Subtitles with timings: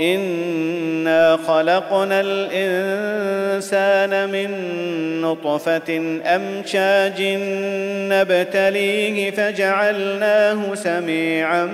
[0.00, 4.50] انا خلقنا الانسان من
[5.20, 7.22] نطفه امشاج
[8.12, 11.70] نبتليه فجعلناه سميعا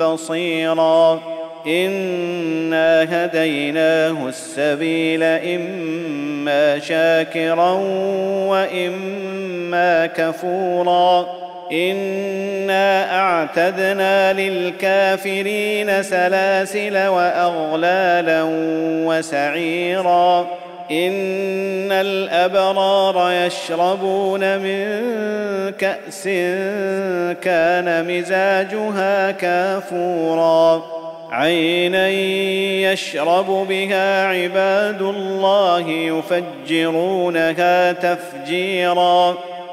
[0.00, 1.20] بصيرا
[1.66, 7.70] انا هديناه السبيل اما شاكرا
[8.48, 11.26] واما كفورا
[11.72, 18.42] انا اعتدنا للكافرين سلاسل واغلالا
[19.06, 20.40] وسعيرا
[20.90, 25.00] ان الابرار يشربون من
[25.78, 26.24] كاس
[27.42, 30.82] كان مزاجها كافورا
[31.30, 32.08] عينا
[32.92, 39.49] يشرب بها عباد الله يفجرونها تفجيرا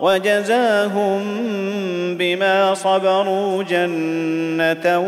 [0.00, 1.22] وجزاهم
[2.16, 5.04] بما صبروا جنة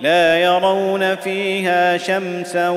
[0.00, 2.68] لا يرون فيها شمسا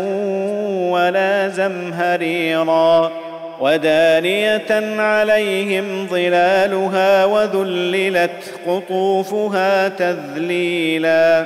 [0.91, 3.11] ولا زمهريرا
[3.59, 11.45] ودانية عليهم ظلالها وذللت قطوفها تذليلا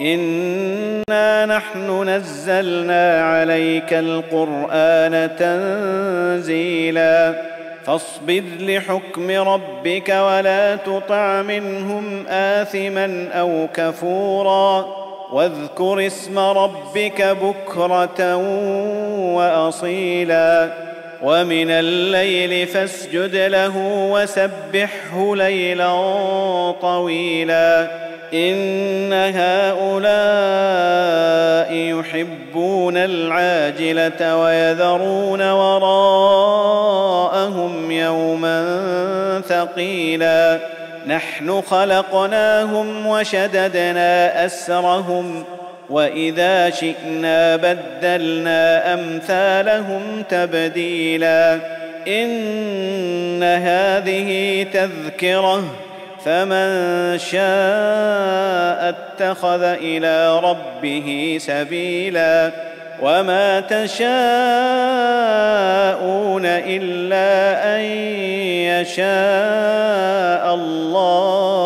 [0.00, 7.34] انا نحن نزلنا عليك القران تنزيلا
[7.84, 14.86] فاصبر لحكم ربك ولا تطع منهم اثما أو كفورا
[15.32, 18.36] واذكر اسم ربك بكره
[19.36, 20.68] واصيلا
[21.22, 23.76] ومن الليل فاسجد له
[24.12, 25.92] وسبحه ليلا
[26.82, 30.00] طويلا إن هؤلاء
[31.74, 36.30] يحبون العاجلة ويذرون وراءهم
[37.90, 38.60] يوما
[39.48, 40.58] ثقيلا.
[41.06, 45.44] نحن خلقناهم وشددنا أسرهم
[45.90, 51.58] وإذا شئنا بدلنا أمثالهم تبديلا.
[52.08, 55.64] إن هذه تذكرة
[56.24, 62.50] فمن شاء اتخذ إلى ربه سبيلا
[63.02, 64.06] وما تشاءون
[66.46, 67.28] إلا
[67.76, 67.80] أن
[68.80, 71.60] يشاء الله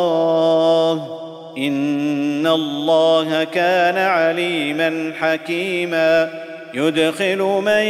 [1.58, 6.30] إن الله كان عليما حكيما
[6.74, 7.82] يدخل من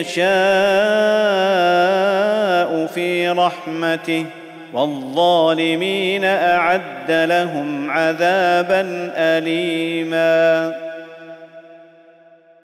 [0.00, 0.32] يشاء
[2.86, 4.26] في رحمته
[4.72, 10.72] والظالمين أعد لهم عذابا اليما